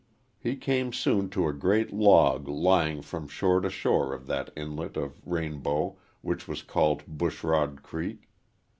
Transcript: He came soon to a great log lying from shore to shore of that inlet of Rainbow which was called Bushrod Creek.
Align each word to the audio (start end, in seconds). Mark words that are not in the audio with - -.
He 0.39 0.55
came 0.55 0.91
soon 0.93 1.29
to 1.29 1.47
a 1.47 1.53
great 1.53 1.93
log 1.93 2.47
lying 2.47 3.03
from 3.03 3.27
shore 3.27 3.61
to 3.61 3.69
shore 3.69 4.15
of 4.15 4.25
that 4.25 4.49
inlet 4.55 4.97
of 4.97 5.21
Rainbow 5.27 5.99
which 6.21 6.47
was 6.47 6.63
called 6.63 7.03
Bushrod 7.07 7.83
Creek. 7.83 8.27